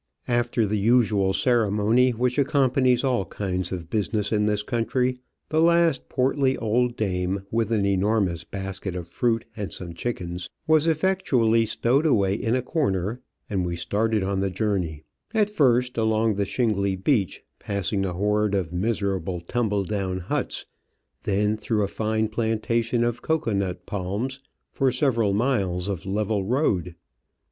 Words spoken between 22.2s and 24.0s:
plantation of cocoa nut